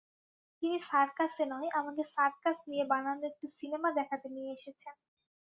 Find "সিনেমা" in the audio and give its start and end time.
3.57-3.89